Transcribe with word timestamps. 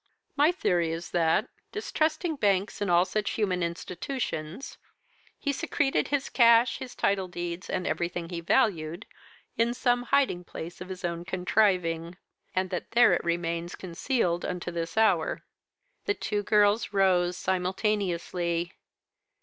My 0.35 0.51
theory 0.51 0.91
is 0.91 1.11
that, 1.11 1.47
distrusting 1.71 2.35
banks 2.35 2.81
and 2.81 2.89
all 2.89 3.05
such 3.05 3.29
human 3.33 3.61
institutions, 3.61 4.79
he 5.37 5.51
secreted 5.51 6.07
his 6.07 6.27
cash, 6.27 6.79
his 6.79 6.95
title 6.95 7.27
deeds, 7.27 7.69
and 7.69 7.85
everything 7.85 8.29
he 8.29 8.41
valued, 8.41 9.05
in 9.59 9.75
some 9.75 10.01
hiding 10.05 10.43
place 10.43 10.81
of 10.81 10.89
his 10.89 11.05
own 11.05 11.23
contriving, 11.23 12.17
and 12.55 12.71
that 12.71 12.89
there 12.93 13.13
it 13.13 13.23
remains 13.23 13.75
concealed 13.75 14.43
unto 14.43 14.71
this 14.71 14.97
hour.'" 14.97 15.43
The 16.05 16.15
two 16.15 16.41
girls 16.41 16.93
rose 16.93 17.37
simultaneously. 17.37 18.73